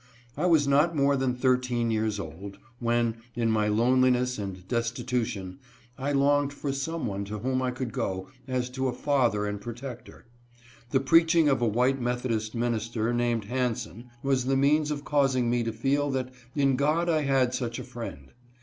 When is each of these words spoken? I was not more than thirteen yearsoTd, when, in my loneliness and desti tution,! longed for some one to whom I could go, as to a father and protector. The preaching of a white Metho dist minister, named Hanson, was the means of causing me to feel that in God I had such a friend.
I 0.35 0.47
was 0.47 0.67
not 0.67 0.95
more 0.95 1.15
than 1.15 1.35
thirteen 1.35 1.91
yearsoTd, 1.91 2.55
when, 2.79 3.17
in 3.35 3.51
my 3.51 3.67
loneliness 3.67 4.39
and 4.39 4.55
desti 4.67 5.03
tution,! 5.05 5.57
longed 6.15 6.51
for 6.53 6.71
some 6.73 7.05
one 7.05 7.23
to 7.25 7.37
whom 7.37 7.61
I 7.61 7.69
could 7.69 7.93
go, 7.93 8.27
as 8.47 8.71
to 8.71 8.87
a 8.87 8.93
father 8.93 9.45
and 9.45 9.61
protector. 9.61 10.25
The 10.89 11.01
preaching 11.01 11.47
of 11.49 11.61
a 11.61 11.67
white 11.67 12.01
Metho 12.01 12.29
dist 12.29 12.55
minister, 12.55 13.13
named 13.13 13.45
Hanson, 13.45 14.09
was 14.23 14.45
the 14.45 14.57
means 14.57 14.89
of 14.89 15.05
causing 15.05 15.51
me 15.51 15.61
to 15.61 15.71
feel 15.71 16.09
that 16.09 16.31
in 16.55 16.77
God 16.77 17.07
I 17.07 17.21
had 17.21 17.53
such 17.53 17.77
a 17.77 17.83
friend. 17.83 18.31